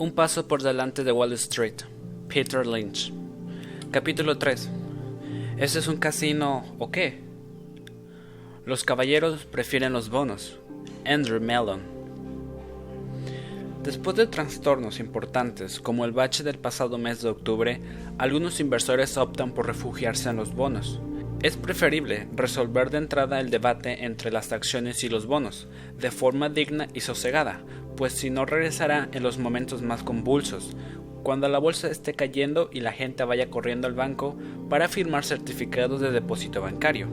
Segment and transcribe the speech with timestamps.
[0.00, 1.82] Un paso por delante de Wall Street.
[2.26, 3.12] Peter Lynch.
[3.90, 4.70] Capítulo 3.
[5.58, 7.20] ¿Ese es un casino o qué?
[8.64, 10.58] Los caballeros prefieren los bonos.
[11.04, 11.82] Andrew Mellon.
[13.82, 17.82] Después de trastornos importantes como el bache del pasado mes de octubre,
[18.16, 20.98] algunos inversores optan por refugiarse en los bonos.
[21.42, 26.48] Es preferible resolver de entrada el debate entre las acciones y los bonos, de forma
[26.48, 27.62] digna y sosegada,
[28.00, 30.74] pues si no regresará en los momentos más convulsos,
[31.22, 34.38] cuando la bolsa esté cayendo y la gente vaya corriendo al banco
[34.70, 37.08] para firmar certificados de depósito bancario.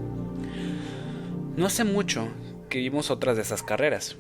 [1.57, 2.29] No hace mucho
[2.69, 4.15] que vimos otras de esas carreras.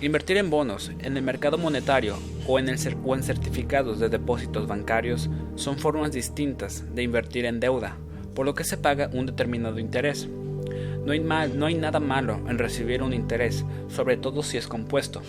[0.00, 2.16] Invertir en bonos, en el mercado monetario
[2.46, 7.96] o en, el certificados de depósitos bancarios son formas distintas de invertir en deuda,
[8.36, 10.28] por lo que se paga un determinado interés.
[11.04, 15.20] No hay, no hay nada malo en recibir un interés, sobre todo si es compuesto.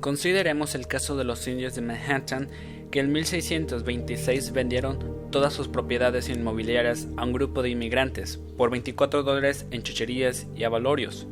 [0.00, 2.48] Consideremos el caso de los indios de Manhattan
[2.92, 9.24] que en 1626 vendieron todas sus propiedades inmobiliarias a un grupo de inmigrantes por 24
[9.24, 11.26] dólares en chucherías y avalorios.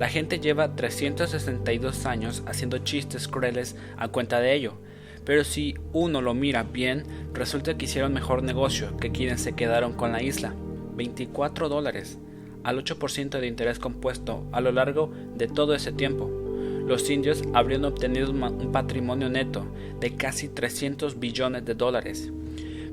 [0.00, 4.74] La gente lleva 362 años haciendo chistes crueles a cuenta de ello,
[5.24, 9.92] pero si uno lo mira bien, resulta que hicieron mejor negocio que quienes se quedaron
[9.92, 10.56] con la isla.
[10.96, 12.18] 24 dólares,
[12.64, 16.41] al 8% de interés compuesto a lo largo de todo ese tiempo.
[16.86, 19.66] Los indios habrían obtenido un patrimonio neto
[20.00, 22.32] de casi 300 billones de dólares,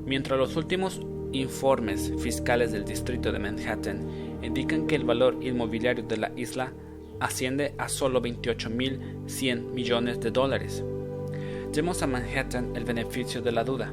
[0.04, 1.00] mientras los últimos
[1.32, 6.72] informes fiscales del distrito de Manhattan indican que el valor inmobiliario de la isla
[7.20, 10.82] asciende a solo 28.100 millones de dólares.
[11.72, 13.92] Demos a Manhattan el beneficio de la duda.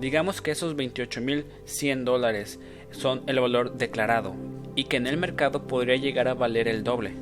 [0.00, 4.34] Digamos que esos 28.100 dólares son el valor declarado
[4.74, 7.14] y que en el mercado podría llegar a valer el doble.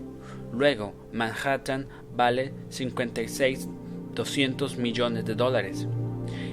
[0.52, 5.88] Luego, Manhattan vale 56.200 millones de dólares.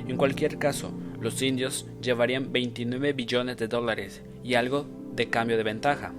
[0.07, 5.63] En cualquier caso, los indios llevarían 29 billones de dólares y algo de cambio de
[5.63, 6.13] ventaja.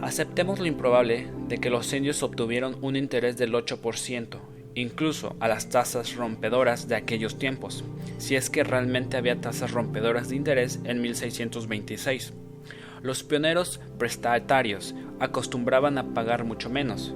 [0.00, 4.38] Aceptemos lo improbable de que los indios obtuvieron un interés del 8%,
[4.74, 7.84] incluso a las tasas rompedoras de aquellos tiempos,
[8.18, 12.32] si es que realmente había tasas rompedoras de interés en 1626.
[13.02, 17.14] Los pioneros prestatarios acostumbraban a pagar mucho menos,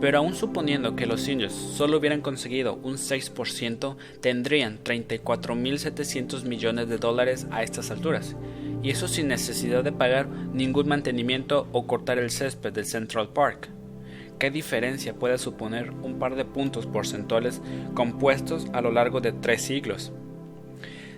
[0.00, 6.96] pero aún suponiendo que los indios solo hubieran conseguido un 6%, tendrían 34.700 millones de
[6.96, 8.36] dólares a estas alturas,
[8.82, 13.68] y eso sin necesidad de pagar ningún mantenimiento o cortar el césped del Central Park.
[14.38, 17.60] ¿Qué diferencia puede suponer un par de puntos porcentuales
[17.92, 20.12] compuestos a lo largo de tres siglos?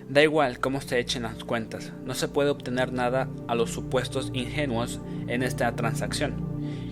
[0.09, 4.29] Da igual cómo se echen las cuentas, no se puede obtener nada a los supuestos
[4.33, 6.33] ingenuos en esta transacción.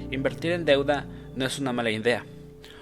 [0.09, 1.05] Invertir en deuda
[1.35, 2.25] no es una mala idea.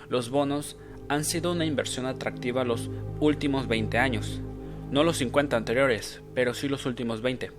[0.09, 0.77] Los bonos
[1.07, 2.89] han sido una inversión atractiva los
[3.19, 4.41] últimos 20 años,
[4.91, 7.51] no los 50 anteriores, pero sí los últimos 20.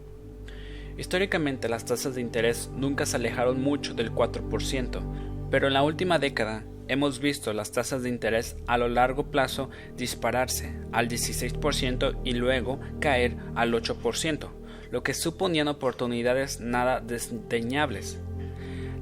[0.99, 6.19] Históricamente las tasas de interés nunca se alejaron mucho del 4%, pero en la última
[6.19, 12.33] década hemos visto las tasas de interés a lo largo plazo dispararse al 16% y
[12.33, 14.49] luego caer al 8%,
[14.91, 18.21] lo que suponían oportunidades nada desdeñables.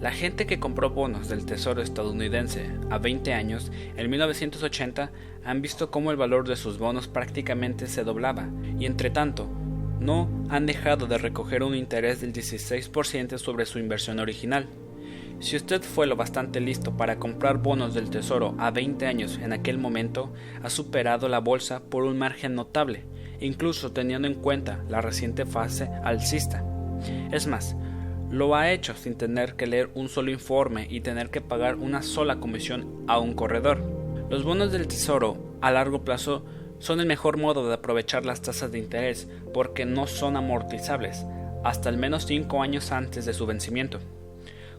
[0.00, 5.10] La gente que compró bonos del Tesoro estadounidense a 20 años en 1980
[5.44, 8.48] han visto cómo el valor de sus bonos prácticamente se doblaba
[8.78, 9.48] y entre tanto
[9.98, 14.68] no han dejado de recoger un interés del 16% sobre su inversión original.
[15.40, 19.52] Si usted fue lo bastante listo para comprar bonos del Tesoro a 20 años en
[19.52, 20.32] aquel momento,
[20.62, 23.04] ha superado la bolsa por un margen notable,
[23.40, 26.64] incluso teniendo en cuenta la reciente fase alcista.
[27.30, 27.76] Es más,
[28.30, 32.02] lo ha hecho sin tener que leer un solo informe y tener que pagar una
[32.02, 33.82] sola comisión a un corredor.
[34.28, 36.44] Los bonos del Tesoro a largo plazo
[36.78, 41.24] son el mejor modo de aprovechar las tasas de interés porque no son amortizables
[41.64, 43.98] hasta al menos 5 años antes de su vencimiento.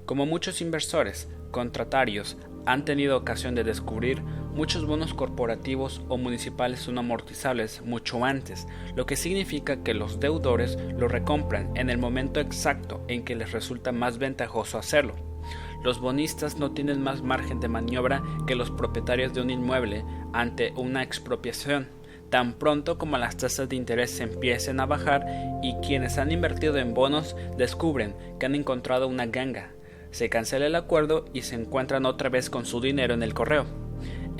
[0.06, 4.22] Como muchos inversores contratarios han tenido ocasión de descubrir,
[4.54, 10.78] muchos bonos corporativos o municipales son amortizables mucho antes, lo que significa que los deudores
[10.98, 15.16] lo recompran en el momento exacto en que les resulta más ventajoso hacerlo.
[15.84, 20.04] Los bonistas no tienen más margen de maniobra que los propietarios de un inmueble
[20.34, 21.88] ante una expropiación.
[22.30, 25.26] Tan pronto como las tasas de interés empiecen a bajar
[25.64, 29.72] y quienes han invertido en bonos descubren que han encontrado una ganga,
[30.12, 33.89] se cancela el acuerdo y se encuentran otra vez con su dinero en el correo.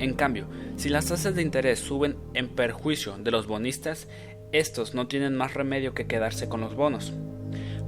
[0.00, 4.08] En cambio, si las tasas de interés suben en perjuicio de los bonistas,
[4.50, 7.12] estos no tienen más remedio que quedarse con los bonos.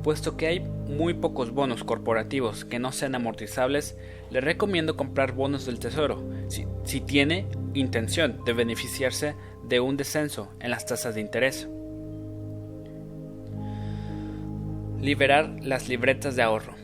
[0.02, 3.96] Puesto que hay muy pocos bonos corporativos que no sean amortizables,
[4.30, 9.34] le recomiendo comprar bonos del Tesoro si, si tiene intención de beneficiarse
[9.66, 11.66] de un descenso en las tasas de interés.
[15.00, 16.74] Liberar las libretas de ahorro.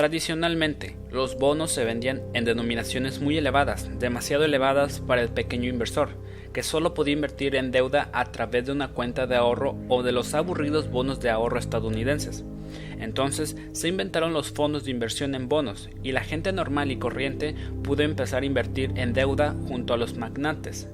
[0.00, 6.08] Tradicionalmente, los bonos se vendían en denominaciones muy elevadas, demasiado elevadas para el pequeño inversor,
[6.54, 10.12] que solo podía invertir en deuda a través de una cuenta de ahorro o de
[10.12, 12.46] los aburridos bonos de ahorro estadounidenses.
[12.98, 17.54] Entonces se inventaron los fondos de inversión en bonos y la gente normal y corriente
[17.82, 20.88] pudo empezar a invertir en deuda junto a los magnates.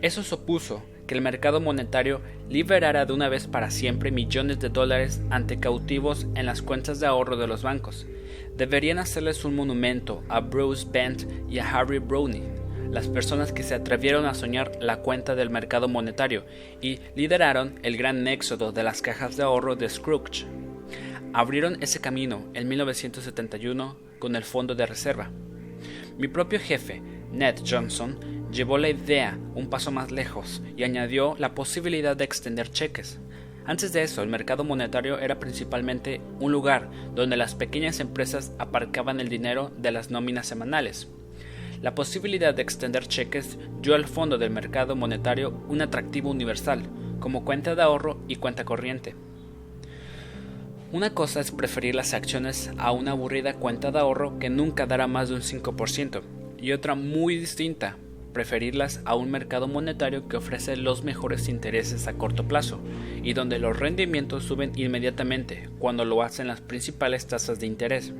[0.00, 5.20] Eso supuso que el mercado monetario liberara de una vez para siempre millones de dólares
[5.28, 8.06] ante cautivos en las cuentas de ahorro de los bancos.
[8.58, 12.42] Deberían hacerles un monumento a Bruce Bent y a Harry Brownie,
[12.90, 16.44] las personas que se atrevieron a soñar la cuenta del mercado monetario
[16.80, 20.44] y lideraron el gran éxodo de las cajas de ahorro de Scrooge.
[21.32, 25.30] Abrieron ese camino en 1971 con el Fondo de Reserva.
[26.18, 27.00] Mi propio jefe,
[27.30, 28.18] Ned Johnson,
[28.50, 33.20] llevó la idea un paso más lejos y añadió la posibilidad de extender cheques.
[33.68, 39.20] Antes de eso, el mercado monetario era principalmente un lugar donde las pequeñas empresas aparcaban
[39.20, 41.08] el dinero de las nóminas semanales.
[41.82, 46.84] La posibilidad de extender cheques dio al fondo del mercado monetario un atractivo universal,
[47.20, 49.14] como cuenta de ahorro y cuenta corriente.
[50.90, 55.06] Una cosa es preferir las acciones a una aburrida cuenta de ahorro que nunca dará
[55.08, 56.22] más de un 5%,
[56.56, 57.98] y otra muy distinta,
[58.38, 62.78] preferirlas a un mercado monetario que ofrece los mejores intereses a corto plazo
[63.24, 68.14] y donde los rendimientos suben inmediatamente cuando lo hacen las principales tasas de interés.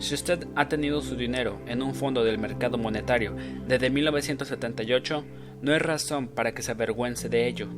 [0.00, 3.36] Si usted ha tenido su dinero en un fondo del mercado monetario
[3.68, 5.24] desde 1978,
[5.62, 7.68] no hay razón para que se avergüence de ello.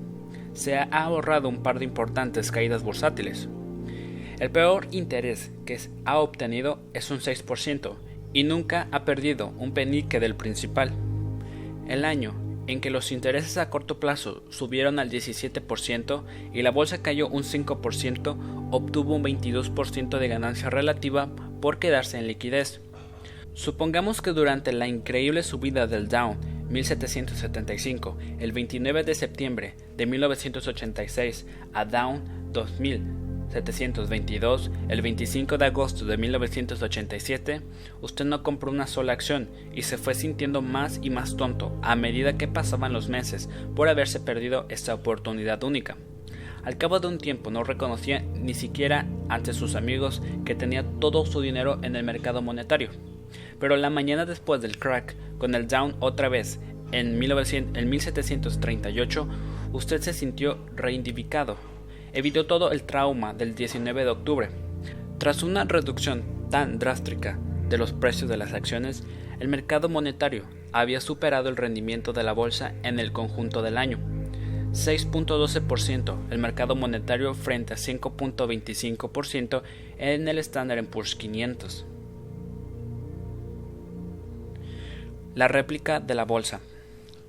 [0.55, 3.51] Se ha ahorrado un par de importantes caídas bursátiles.
[4.41, 7.97] El peor interés que ha obtenido es un 6%
[8.33, 10.91] y nunca ha perdido un penique del principal.
[11.89, 12.35] El año
[12.67, 17.45] en que los intereses a corto plazo subieron al 17% y la bolsa cayó un
[17.45, 21.29] 5%, obtuvo un 22% de ganancia relativa
[21.61, 22.81] por quedarse en liquidez.
[23.55, 26.37] Supongamos que durante la increíble subida del Dow
[26.69, 32.21] 1775, el 29 de septiembre de 1986 a Dow
[33.53, 37.63] 2722, el 25 de agosto de 1987,
[38.01, 41.97] usted no compró una sola acción y se fue sintiendo más y más tonto a
[41.97, 45.97] medida que pasaban los meses por haberse perdido esta oportunidad única.
[46.65, 51.25] Al cabo de un tiempo no reconocía ni siquiera ante sus amigos que tenía todo
[51.25, 52.91] su dinero en el mercado monetario.
[53.61, 56.59] Pero la mañana después del crack, con el down otra vez
[56.91, 59.29] en, 1738,
[59.73, 61.76] usted se sintió reivindificado.
[62.13, 64.49] Evitó todo el trauma del 19 de octubre.
[65.19, 67.39] Tras una reducción tan drástica
[67.69, 69.05] de los precios de las acciones,
[69.41, 73.99] el mercado monetario había superado el rendimiento de la bolsa en el conjunto del año.
[74.73, 79.63] 6.12% el mercado monetario frente a 5.25%
[79.99, 81.87] en el Standard Poor's 500.
[85.35, 86.61] La réplica de la bolsa.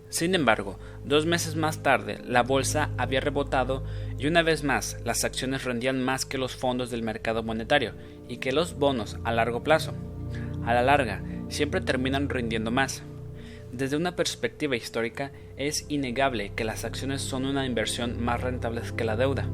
[0.10, 3.84] Sin embargo, dos meses más tarde, la bolsa había rebotado
[4.20, 7.94] y una vez más las acciones rendían más que los fondos del mercado monetario
[8.28, 9.94] y que los bonos a largo plazo.
[10.66, 13.04] A la larga, siempre terminan rindiendo más.
[13.72, 19.04] Desde una perspectiva histórica, es innegable que las acciones son una inversión más rentable que
[19.04, 19.48] la deuda.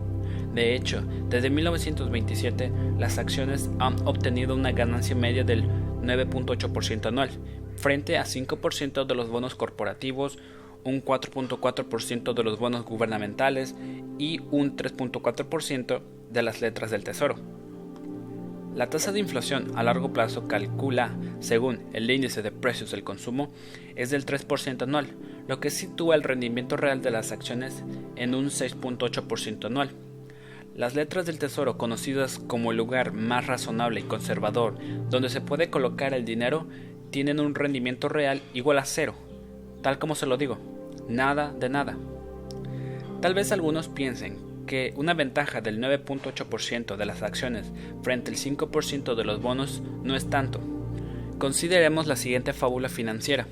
[0.53, 7.31] De hecho, desde 1927 las acciones han obtenido una ganancia media del 9.8% anual,
[7.75, 10.37] frente a 5% de los bonos corporativos,
[10.83, 13.75] un 4.4% de los bonos gubernamentales
[14.17, 17.35] y un 3.4% de las letras del Tesoro.
[18.75, 23.51] La tasa de inflación a largo plazo calcula, según el índice de precios del consumo,
[23.95, 25.15] es del 3% anual,
[25.47, 27.83] lo que sitúa el rendimiento real de las acciones
[28.15, 29.91] en un 6.8% anual.
[30.75, 34.75] Las letras del tesoro, conocidas como el lugar más razonable y conservador
[35.07, 36.67] donde se puede colocar el dinero,
[37.11, 39.13] tienen un rendimiento real igual a cero,
[39.83, 40.57] tal como se lo digo,
[41.07, 41.97] nada de nada.
[43.21, 49.15] Tal vez algunos piensen que una ventaja del 9.8% de las acciones frente al 5%
[49.15, 50.59] de los bonos no es tanto.
[51.37, 53.47] Consideremos la siguiente fábula financiera.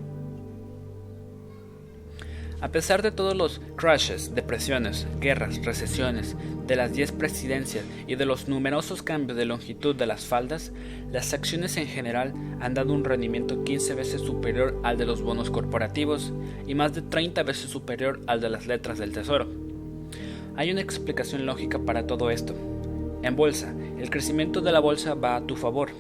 [2.62, 6.36] A pesar de todos los crashes, depresiones, guerras, recesiones,
[6.66, 10.72] de las 10 presidencias y de los numerosos cambios de longitud de las faldas,
[11.10, 15.50] las acciones en general han dado un rendimiento 15 veces superior al de los bonos
[15.50, 16.32] corporativos
[16.66, 19.46] y más de 30 veces superior al de las letras del tesoro.
[20.56, 22.54] Hay una explicación lógica para todo esto.
[23.22, 25.90] En bolsa, el crecimiento de la bolsa va a tu favor.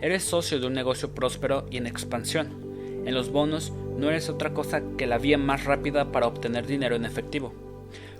[0.00, 2.68] Eres socio de un negocio próspero y en expansión
[3.08, 6.94] en los bonos no eres otra cosa que la vía más rápida para obtener dinero
[6.94, 7.54] en efectivo.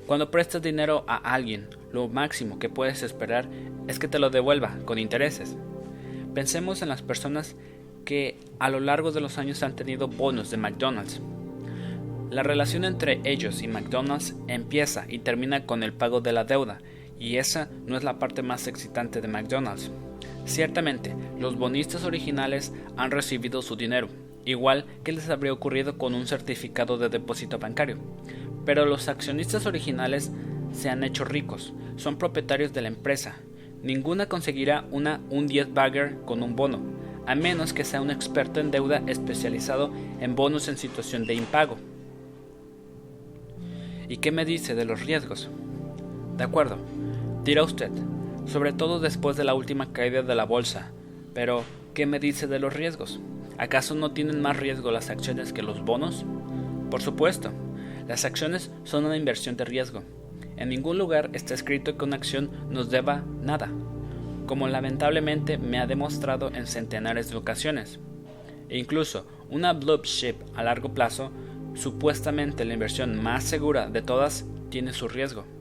[0.06, 3.50] Cuando prestas dinero a alguien, lo máximo que puedes esperar
[3.86, 5.58] es que te lo devuelva con intereses.
[6.32, 7.54] Pensemos en las personas
[8.06, 11.20] que a lo largo de los años han tenido bonos de McDonald's.
[12.30, 16.78] La relación entre ellos y McDonald's empieza y termina con el pago de la deuda,
[17.18, 19.90] y esa no es la parte más excitante de McDonald's.
[20.44, 24.08] Ciertamente, los bonistas originales han recibido su dinero,
[24.44, 27.98] igual que les habría ocurrido con un certificado de depósito bancario.
[28.64, 30.32] Pero los accionistas originales
[30.72, 33.36] se han hecho ricos, son propietarios de la empresa.
[33.82, 36.80] Ninguna conseguirá una un 10 bagger con un bono,
[37.26, 41.76] a menos que sea un experto en deuda especializado en bonos en situación de impago.
[44.08, 45.50] ¿Y qué me dice de los riesgos?
[46.38, 46.76] De acuerdo,
[47.42, 47.90] dirá usted,
[48.46, 50.92] sobre todo después de la última caída de la bolsa,
[51.34, 51.64] pero
[51.94, 53.18] ¿qué me dice de los riesgos?
[53.58, 56.24] ¿Acaso no tienen más riesgo las acciones que los bonos?
[56.92, 57.50] Por supuesto,
[58.06, 60.04] las acciones son una inversión de riesgo.
[60.56, 63.68] En ningún lugar está escrito que una acción nos deba nada,
[64.46, 67.98] como lamentablemente me ha demostrado en centenares de ocasiones.
[68.68, 71.32] E incluso una blue chip a largo plazo,
[71.74, 75.57] supuestamente la inversión más segura de todas, tiene su riesgo.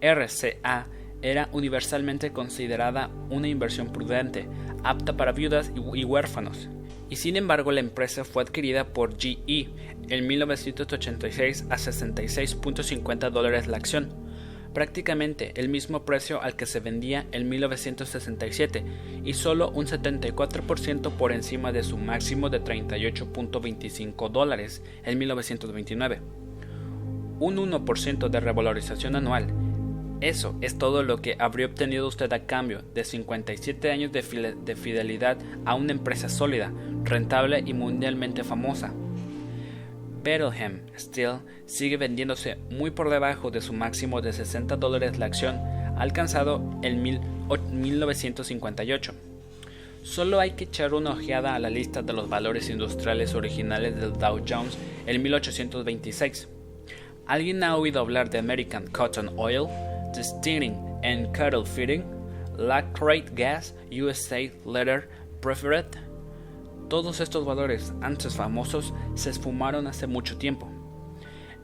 [0.00, 0.86] RCA
[1.22, 4.48] era universalmente considerada una inversión prudente,
[4.84, 6.68] apta para viudas y huérfanos,
[7.08, 9.68] y sin embargo la empresa fue adquirida por GE
[10.08, 14.08] en 1986 a 66.50 dólares la acción,
[14.72, 18.84] prácticamente el mismo precio al que se vendía en 1967
[19.24, 26.20] y solo un 74% por encima de su máximo de 38.25 dólares en 1929.
[27.40, 29.69] Un 1% de revalorización anual
[30.20, 35.38] eso es todo lo que habría obtenido usted a cambio de 57 años de, fidelidad
[35.64, 36.70] a una empresa sólida,
[37.04, 38.92] rentable y mundialmente famosa.
[40.22, 45.56] Bettelheim Steel sigue vendiéndose muy por debajo de su máximo de 60 dólares la acción
[45.96, 49.14] alcanzado en 1958.
[50.02, 54.12] Solo hay que echar una ojeada a la lista de los valores industriales originales del
[54.12, 56.48] Dow Jones en 1826.
[57.26, 59.66] ¿Alguien ha oído hablar de American Cotton Oil?
[60.12, 62.04] Distilling and Cattle Feeding,
[62.56, 65.08] Lactate Gas, USA Letter
[65.40, 65.96] Preferred.
[66.88, 70.68] Todos estos valores antes famosos se esfumaron hace mucho tiempo.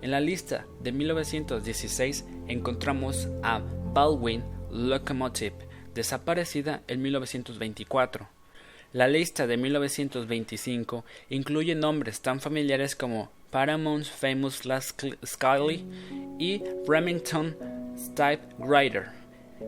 [0.03, 3.61] En la lista de 1916 encontramos a
[3.93, 5.57] Baldwin Locomotive,
[5.95, 8.29] desaparecida en 1924.
[8.93, 15.85] La lista de 1925 incluye nombres tan familiares como Paramount's Famous Last Scully
[16.39, 17.57] y Remington
[18.15, 19.09] Typewriter.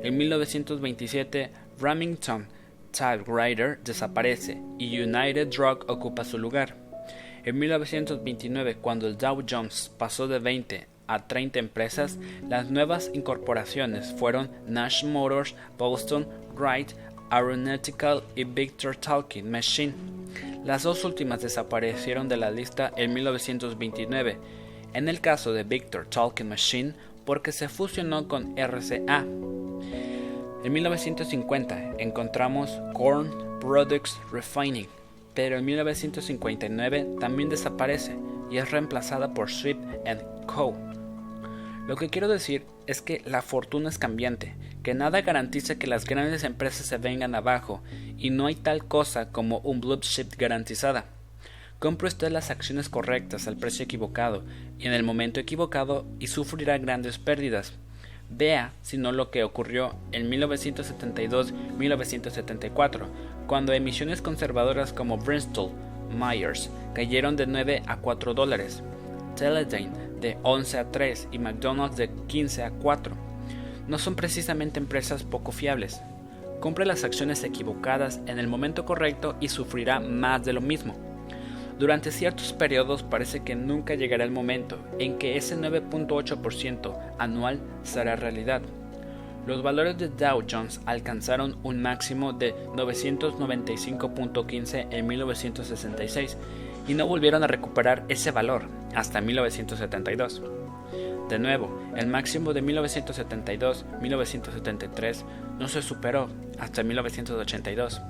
[0.02, 2.46] En 1927, Remington
[2.90, 6.74] Typewriter desaparece y United Drug ocupa su lugar.
[7.44, 12.18] En 1929, cuando el Dow Jones pasó de 20 a 30 empresas,
[12.48, 16.92] las nuevas incorporaciones fueron Nash Motors, Boston, Wright,
[17.30, 19.94] Aeronautical y Victor Talking Machine.
[20.64, 24.38] Las dos últimas desaparecieron de la lista en 1929.
[24.92, 26.94] En el caso de Victor Talking Machine,
[27.28, 29.26] porque se fusionó con RCA.
[30.64, 34.88] En 1950 encontramos Corn Products Refining,
[35.34, 38.16] pero en 1959 también desaparece
[38.50, 39.76] y es reemplazada por Swift
[40.46, 40.74] Co.
[41.86, 46.06] Lo que quiero decir es que la fortuna es cambiante, que nada garantiza que las
[46.06, 47.82] grandes empresas se vengan abajo
[48.16, 51.04] y no hay tal cosa como un blue chip garantizada.
[51.78, 54.42] Compre usted las acciones correctas al precio equivocado
[54.80, 57.74] y en el momento equivocado y sufrirá grandes pérdidas.
[58.28, 63.06] Vea si no lo que ocurrió en 1972-1974,
[63.46, 65.70] cuando emisiones conservadoras como Bristol
[66.18, 68.82] Myers cayeron de 9 a 4 dólares.
[69.36, 73.14] Teledyne de 11 a 3 y McDonald's de 15 a 4.
[73.86, 76.00] No son precisamente empresas poco fiables.
[76.58, 80.96] Compre las acciones equivocadas en el momento correcto y sufrirá más de lo mismo.
[81.78, 88.16] Durante ciertos periodos parece que nunca llegará el momento en que ese 9.8% anual será
[88.16, 88.62] realidad.
[89.46, 96.36] Los valores de Dow Jones alcanzaron un máximo de 995.15 en 1966
[96.88, 100.42] y no volvieron a recuperar ese valor hasta 1972.
[101.28, 105.22] De nuevo, el máximo de 1972-1973
[105.58, 108.00] no se superó hasta 1982.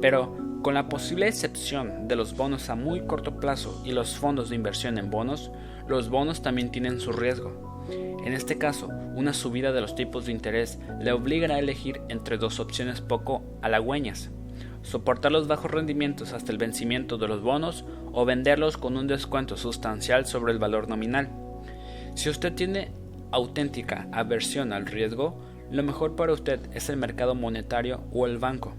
[0.00, 4.48] Pero con la posible excepción de los bonos a muy corto plazo y los fondos
[4.48, 5.50] de inversión en bonos,
[5.88, 7.84] los bonos también tienen su riesgo.
[8.24, 12.38] En este caso, una subida de los tipos de interés le obligará a elegir entre
[12.38, 14.30] dos opciones poco halagüeñas.
[14.80, 19.58] Soportar los bajos rendimientos hasta el vencimiento de los bonos o venderlos con un descuento
[19.58, 21.28] sustancial sobre el valor nominal.
[22.14, 22.90] Si usted tiene
[23.32, 28.74] auténtica aversión al riesgo, lo mejor para usted es el mercado monetario o el banco.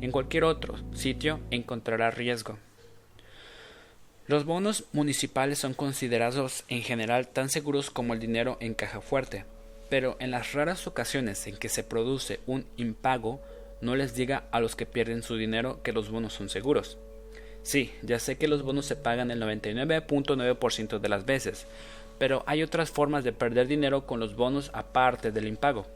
[0.00, 2.56] En cualquier otro sitio encontrará riesgo.
[4.26, 9.44] Los bonos municipales son considerados en general tan seguros como el dinero en caja fuerte,
[9.90, 13.40] pero en las raras ocasiones en que se produce un impago,
[13.82, 16.96] no les diga a los que pierden su dinero que los bonos son seguros.
[17.62, 21.66] Sí, ya sé que los bonos se pagan el 99.9% de las veces,
[22.18, 25.86] pero hay otras formas de perder dinero con los bonos aparte del impago.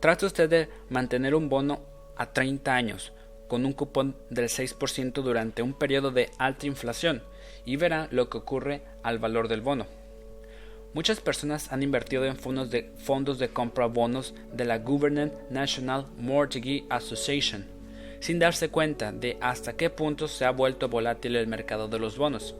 [0.00, 3.12] Trate usted de mantener un bono a 30 años
[3.48, 7.22] con un cupón del 6% durante un periodo de alta inflación
[7.64, 9.86] y verá lo que ocurre al valor del bono.
[10.94, 16.06] Muchas personas han invertido en fondos de, fondos de compra bonos de la Government National
[16.16, 17.66] Mortgage Association,
[18.20, 22.16] sin darse cuenta de hasta qué punto se ha vuelto volátil el mercado de los
[22.16, 22.54] bonos.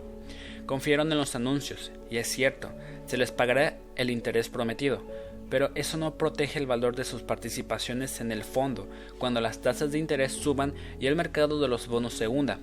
[0.66, 2.68] Confiaron en los anuncios, y es cierto,
[3.06, 5.02] se les pagará el interés prometido,
[5.50, 8.88] pero eso no protege el valor de sus participaciones en el fondo
[9.18, 12.58] cuando las tasas de interés suban y el mercado de los bonos se hunda.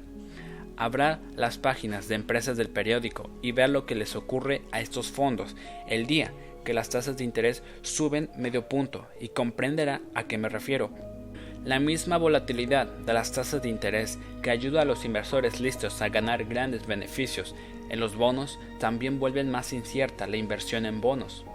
[0.75, 5.11] Habrá las páginas de empresas del periódico y vea lo que les ocurre a estos
[5.11, 5.55] fondos
[5.87, 6.33] el día
[6.65, 10.89] que las tasas de interés suben medio punto y comprenderá a qué me refiero.
[11.63, 16.09] La misma volatilidad de las tasas de interés que ayuda a los inversores listos a
[16.09, 17.55] ganar grandes beneficios
[17.89, 21.45] en los bonos también vuelven más incierta la inversión en bonos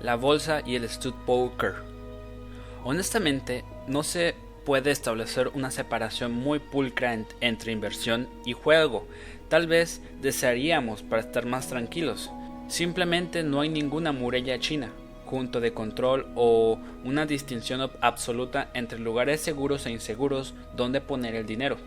[0.00, 1.74] la bolsa y el stud poker.
[2.84, 4.34] Honestamente, no se
[4.64, 9.06] puede establecer una separación muy pulcra entre inversión y juego.
[9.48, 12.30] Tal vez desearíamos para estar más tranquilos.
[12.68, 14.90] Simplemente no hay ninguna muralla china,
[15.24, 21.46] junto de control o una distinción absoluta entre lugares seguros e inseguros donde poner el
[21.46, 21.78] dinero.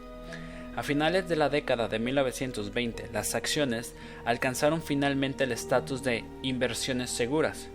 [0.76, 3.94] A finales de la década de 1920, las acciones
[4.26, 7.70] alcanzaron finalmente el estatus de inversiones seguras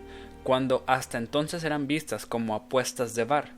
[0.46, 3.48] cuando hasta entonces eran vistas como apuestas de bar,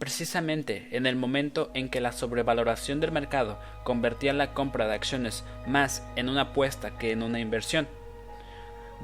[0.00, 5.44] precisamente en el momento en que la sobrevaloración del mercado convertía la compra de acciones
[5.68, 7.86] más en una apuesta que en una inversión.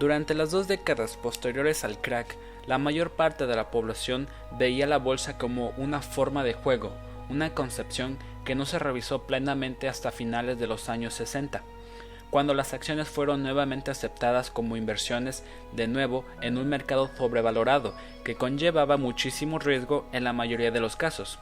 [0.00, 4.26] Durante las dos décadas posteriores al crack, la mayor parte de la población
[4.58, 6.90] veía la bolsa como una forma de juego,
[7.30, 11.62] una concepción que no se revisó plenamente hasta finales de los años 60
[12.30, 18.34] cuando las acciones fueron nuevamente aceptadas como inversiones de nuevo en un mercado sobrevalorado que
[18.34, 21.38] conllevaba muchísimo riesgo en la mayoría de los casos.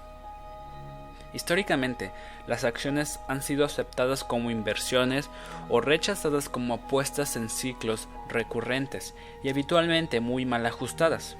[1.32, 2.12] Históricamente,
[2.46, 5.28] las acciones han sido aceptadas como inversiones
[5.68, 11.36] o rechazadas como apuestas en ciclos recurrentes y habitualmente muy mal ajustadas.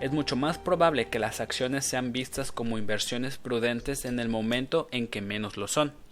[0.00, 4.88] Es mucho más probable que las acciones sean vistas como inversiones prudentes en el momento
[4.90, 6.03] en que menos lo son.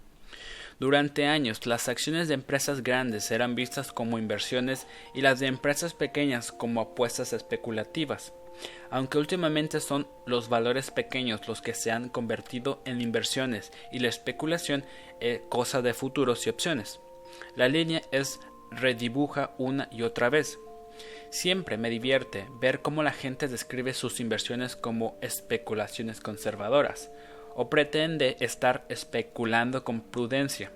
[0.83, 5.93] Durante años, las acciones de empresas grandes eran vistas como inversiones y las de empresas
[5.93, 8.33] pequeñas como apuestas especulativas,
[8.89, 14.09] aunque últimamente son los valores pequeños los que se han convertido en inversiones y la
[14.09, 14.83] especulación
[15.21, 16.99] es cosa de futuros y opciones.
[17.55, 20.59] La línea es redibuja una y otra vez.
[21.29, 27.09] Siempre me divierte ver cómo la gente describe sus inversiones como especulaciones conservadoras,
[27.55, 30.71] o pretende estar especulando con prudencia.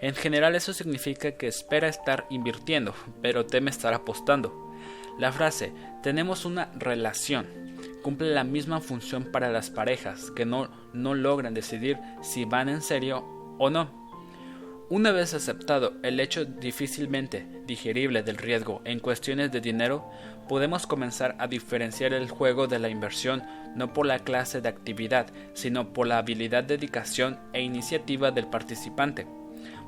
[0.00, 4.72] En general eso significa que espera estar invirtiendo, pero teme estar apostando.
[5.18, 5.72] La frase
[6.02, 7.46] tenemos una relación
[8.02, 12.82] cumple la misma función para las parejas que no, no logran decidir si van en
[12.82, 13.24] serio
[13.58, 14.01] o no.
[14.92, 20.10] Una vez aceptado el hecho difícilmente digerible del riesgo en cuestiones de dinero,
[20.50, 23.42] podemos comenzar a diferenciar el juego de la inversión
[23.74, 29.26] no por la clase de actividad, sino por la habilidad, dedicación e iniciativa del participante.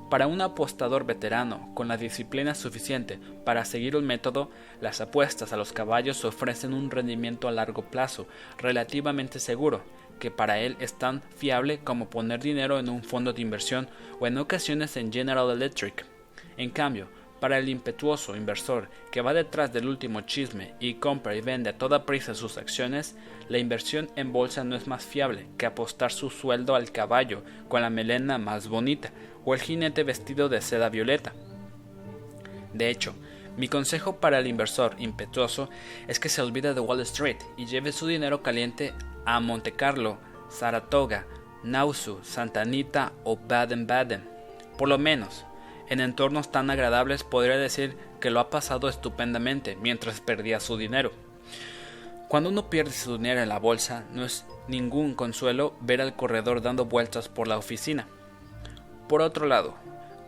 [0.08, 5.58] Para un apostador veterano con la disciplina suficiente para seguir un método, las apuestas a
[5.58, 9.82] los caballos ofrecen un rendimiento a largo plazo relativamente seguro,
[10.18, 13.88] que para él es tan fiable como poner dinero en un fondo de inversión
[14.20, 16.05] o en ocasiones en General Electric.
[16.57, 17.09] En cambio,
[17.40, 21.77] para el impetuoso inversor que va detrás del último chisme y compra y vende a
[21.77, 23.16] toda prisa sus acciones,
[23.48, 27.83] la inversión en bolsa no es más fiable que apostar su sueldo al caballo con
[27.83, 29.11] la melena más bonita
[29.44, 31.35] o el jinete vestido de seda violeta.
[32.72, 33.14] De hecho,
[33.57, 35.68] mi consejo para el inversor impetuoso
[36.09, 40.18] es que se olvide de Wall Street y lleve su dinero caliente a Monte Carlo,
[40.48, 41.26] Saratoga,
[41.62, 44.28] Nauvoo, Santa Anita o Baden-Baden.
[44.76, 45.44] Por lo menos,
[45.88, 51.12] en entornos tan agradables podría decir que lo ha pasado estupendamente mientras perdía su dinero.
[52.28, 56.62] Cuando uno pierde su dinero en la bolsa, no es ningún consuelo ver al corredor
[56.62, 58.08] dando vueltas por la oficina.
[59.08, 59.74] Por otro lado,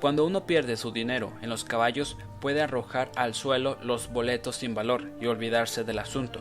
[0.01, 4.75] cuando uno pierde su dinero en los caballos, puede arrojar al suelo los boletos sin
[4.75, 6.41] valor y olvidarse del asunto,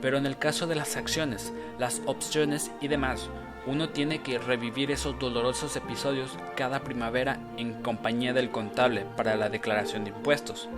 [0.00, 3.28] pero en el caso de las acciones, las opciones y demás,
[3.66, 9.48] uno tiene que revivir esos dolorosos episodios cada primavera en compañía del contable para la
[9.48, 10.68] declaración de impuestos.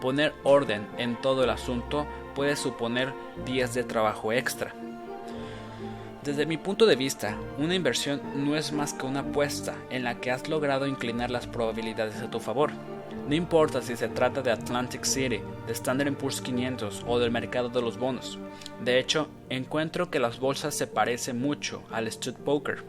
[0.00, 3.12] Poner orden en todo el asunto puede suponer
[3.44, 4.72] días de trabajo extra.
[6.22, 10.20] Desde mi punto de vista, una inversión no es más que una apuesta en la
[10.20, 12.72] que has logrado inclinar las probabilidades a tu favor.
[13.28, 17.68] No importa si se trata de Atlantic City, de Standard Poor's 500 o del mercado
[17.68, 18.38] de los bonos.
[18.84, 22.84] De hecho, encuentro que las bolsas se parecen mucho al stud poker.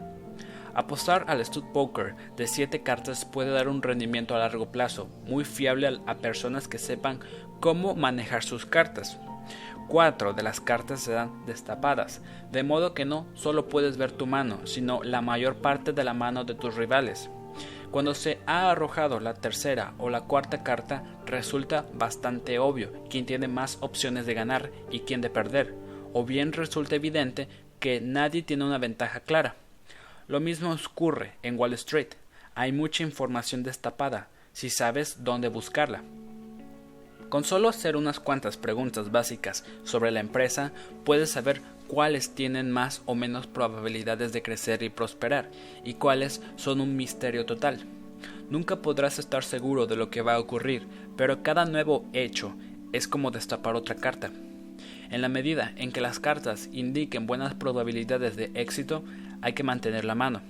[0.74, 5.44] Apostar al stud poker de 7 cartas puede dar un rendimiento a largo plazo muy
[5.44, 7.20] fiable a personas que sepan
[7.60, 9.18] cómo manejar sus cartas.
[9.88, 14.26] Cuatro de las cartas se dan destapadas, de modo que no solo puedes ver tu
[14.26, 17.28] mano, sino la mayor parte de la mano de tus rivales.
[17.92, 23.48] Cuando se ha arrojado la tercera o la cuarta carta, resulta bastante obvio quién tiene
[23.48, 25.74] más opciones de ganar y quién de perder,
[26.14, 27.48] o bien resulta evidente
[27.80, 29.56] que nadie tiene una ventaja clara.
[30.26, 32.08] Lo mismo ocurre en Wall Street.
[32.54, 36.02] Hay mucha información destapada, si sabes dónde buscarla.
[37.28, 40.72] Con solo hacer unas cuantas preguntas básicas sobre la empresa,
[41.04, 41.60] puedes saber
[41.92, 45.50] cuáles tienen más o menos probabilidades de crecer y prosperar,
[45.84, 47.80] y cuáles son un misterio total.
[48.48, 50.86] Nunca podrás estar seguro de lo que va a ocurrir,
[51.18, 52.54] pero cada nuevo hecho
[52.94, 54.30] es como destapar otra carta.
[55.10, 59.04] En la medida en que las cartas indiquen buenas probabilidades de éxito,
[59.42, 60.40] hay que mantener la mano.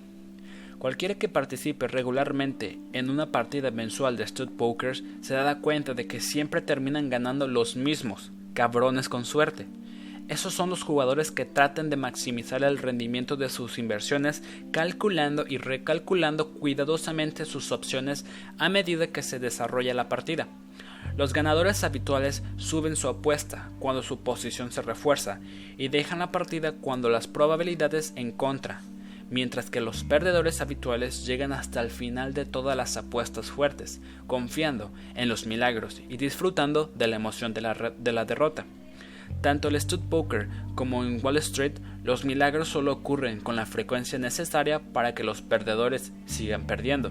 [0.79, 6.07] Cualquiera que participe regularmente en una partida mensual de stud pokers se da cuenta de
[6.07, 9.67] que siempre terminan ganando los mismos, cabrones con suerte.
[10.29, 15.59] Esos son los jugadores que tratan de maximizar el rendimiento de sus inversiones calculando y
[15.59, 18.25] recalculando cuidadosamente sus opciones
[18.59, 20.49] a medida que se desarrolla la partida.
[21.17, 25.41] Los ganadores habituales suben su apuesta cuando su posición se refuerza
[25.77, 28.81] y dejan la partida cuando las probabilidades en contra,
[29.29, 34.91] mientras que los perdedores habituales llegan hasta el final de todas las apuestas fuertes, confiando
[35.15, 38.65] en los milagros y disfrutando de la emoción de la, de la derrota.
[39.43, 41.75] Tanto el stud poker como en Wall Street,
[42.05, 47.11] los milagros solo ocurren con la frecuencia necesaria para que los perdedores sigan perdiendo.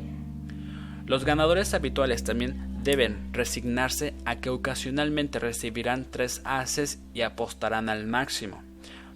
[1.06, 8.08] Los ganadores habituales también deben resignarse a que ocasionalmente recibirán tres haces y apostarán al
[8.08, 8.64] máximo,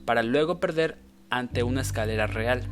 [0.04, 0.98] para luego perder
[1.30, 2.64] ante una escalera real.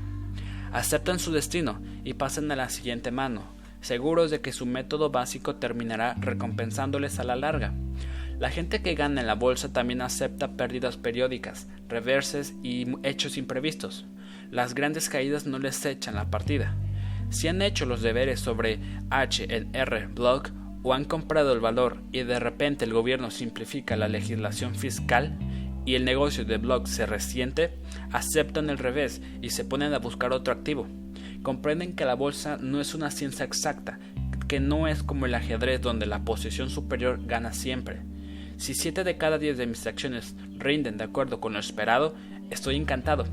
[0.74, 3.44] Aceptan su destino y pasan a la siguiente mano,
[3.80, 7.74] seguros de que su método básico terminará recompensándoles a la larga.
[8.44, 14.06] La gente que gana en la bolsa también acepta pérdidas periódicas, reverses y hechos imprevistos.
[14.52, 16.76] Las grandes caídas no les echan la partida.
[17.30, 18.80] Si han hecho los deberes sobre
[19.12, 20.52] HNR Block
[20.84, 25.40] o han comprado el valor y de repente el gobierno simplifica la legislación fiscal
[25.86, 27.72] y el negocio de Block se resiente,
[28.12, 30.86] aceptan el revés y se ponen a buscar otro activo.
[31.44, 34.00] Comprenden que la bolsa no es una ciencia exacta,
[34.50, 38.02] que no es como el ajedrez donde la posición superior gana siempre.
[38.64, 42.16] Si 7 de cada 10 de mis acciones rinden de acuerdo con lo esperado,
[42.50, 43.26] estoy encantado.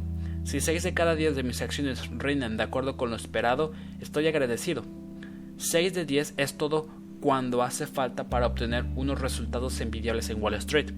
[0.42, 4.26] Si 6 de cada 10 de mis acciones rinden de acuerdo con lo esperado, estoy
[4.26, 4.82] agradecido.
[5.56, 6.88] 6 de 10 es todo
[7.20, 10.90] cuando hace falta para obtener unos resultados envidiables en Wall Street.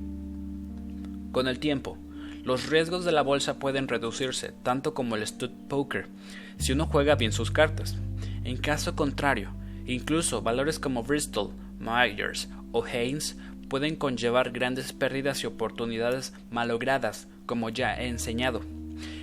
[1.30, 1.98] Con el tiempo,
[2.42, 6.08] los riesgos de la bolsa pueden reducirse, tanto como el stud poker,
[6.56, 7.98] si uno juega bien sus cartas.
[8.44, 9.50] En caso contrario,
[9.84, 13.36] incluso valores como Bristol, Myers o Haynes
[13.72, 18.60] pueden conllevar grandes pérdidas y oportunidades malogradas, como ya he enseñado.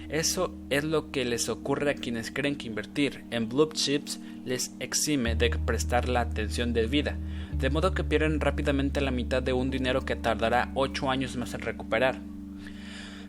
[0.10, 4.74] Eso es lo que les ocurre a quienes creen que invertir en blue chips les
[4.80, 7.16] exime de prestar la atención debida,
[7.54, 11.54] de modo que pierden rápidamente la mitad de un dinero que tardará ocho años más
[11.54, 12.20] en recuperar.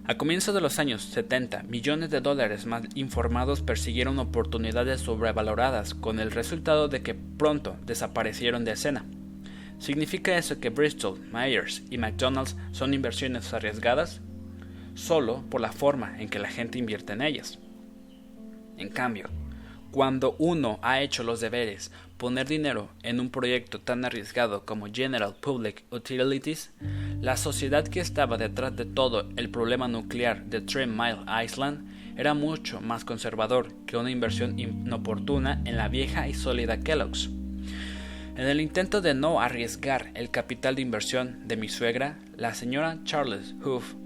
[0.06, 6.18] A comienzos de los años 70, millones de dólares más informados persiguieron oportunidades sobrevaloradas, con
[6.18, 9.04] el resultado de que pronto desaparecieron de escena.
[9.80, 14.20] ¿Significa eso que Bristol, Myers y McDonald's son inversiones arriesgadas?
[14.94, 17.58] Solo por la forma en que la gente invierte en ellas.
[18.76, 19.30] En cambio,
[19.90, 25.34] cuando uno ha hecho los deberes, poner dinero en un proyecto tan arriesgado como General
[25.40, 26.74] Public Utilities,
[27.22, 32.34] la sociedad que estaba detrás de todo el problema nuclear de Three Mile Island era
[32.34, 37.30] mucho más conservador que una inversión inoportuna en la vieja y sólida Kellogg's.
[38.40, 42.96] En el intento de no arriesgar el capital de inversión de mi suegra, la señora
[43.04, 43.96] Charles Hoof,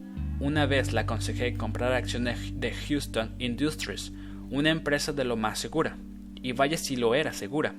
[0.40, 4.12] una vez la aconsejé comprar acciones de Houston Industries,
[4.50, 5.98] una empresa de lo más segura.
[6.42, 7.76] Y vaya si lo era segura.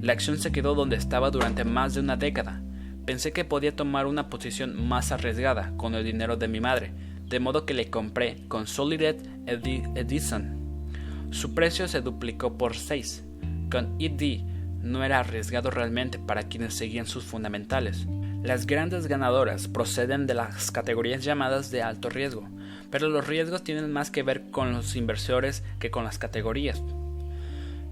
[0.00, 2.62] La acción se quedó donde estaba durante más de una década.
[3.04, 6.94] Pensé que podía tomar una posición más arriesgada con el dinero de mi madre,
[7.26, 10.88] de modo que le compré Consolidated Edison.
[11.32, 13.26] Su precio se duplicó por 6.
[13.70, 14.51] Con ED
[14.82, 18.06] no era arriesgado realmente para quienes seguían sus fundamentales.
[18.42, 22.48] Las grandes ganadoras proceden de las categorías llamadas de alto riesgo,
[22.90, 26.82] pero los riesgos tienen más que ver con los inversores que con las categorías.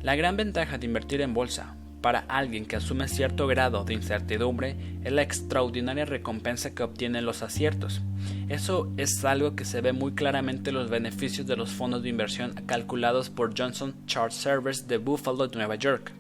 [0.02, 4.76] La gran ventaja de invertir en bolsa para alguien que asume cierto grado de incertidumbre
[5.04, 8.00] es la extraordinaria recompensa que obtienen los aciertos.
[8.48, 12.08] Eso es algo que se ve muy claramente en los beneficios de los fondos de
[12.08, 16.12] inversión calculados por Johnson Chart Servers de Buffalo, Nueva York.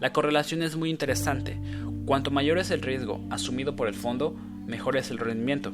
[0.00, 1.58] La correlación es muy interesante.
[2.06, 5.72] Cuanto mayor es el riesgo asumido por el fondo, mejor es el rendimiento.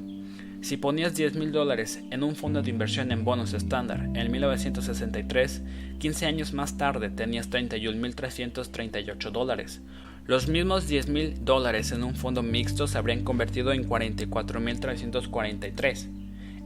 [0.65, 5.61] Si ponías 10 mil dólares en un fondo de inversión en bonos estándar en 1963,
[5.99, 9.83] 15 años más tarde tenías 31.338 dólares.
[10.27, 16.09] Los mismos 10 mil dólares en un fondo mixto se habrían convertido en 44.343.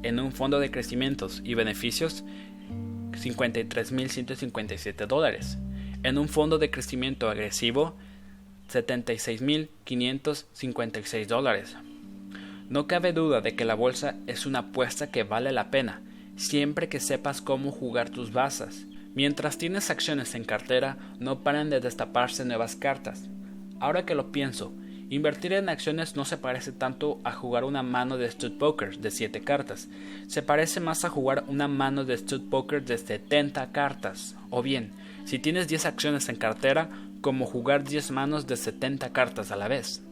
[0.05, 2.25] En un fondo de crecimientos y beneficios,
[3.11, 5.59] 53.157 dólares.
[6.05, 7.97] En un fondo de crecimiento agresivo,
[8.73, 11.75] 76.556 dólares.
[12.69, 16.01] No cabe duda de que la bolsa es una apuesta que vale la pena,
[16.37, 18.87] siempre que sepas cómo jugar tus bazas.
[19.15, 23.29] Mientras tienes acciones en cartera, no paran de destaparse nuevas cartas.
[23.81, 24.73] Ahora que lo pienso,
[25.11, 29.11] invertir en acciones no se parece tanto a jugar una mano de stud poker de
[29.11, 29.89] 7 cartas,
[30.29, 34.37] se parece más a jugar una mano de stud poker de 70 cartas.
[34.51, 34.93] O bien,
[35.29, 36.89] si tienes 10 acciones en cartera,
[37.21, 40.03] como jugar 10 manos de 70 cartas a la vez.